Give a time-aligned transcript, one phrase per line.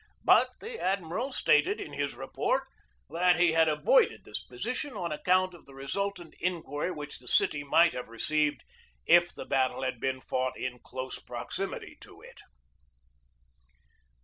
[0.23, 2.63] But the admiral stated in his report
[3.11, 7.27] that he had avoided this position on ac count of the resultant injury which the
[7.27, 8.63] city might have received
[9.05, 12.41] if the battle had been fought in close proximity to it.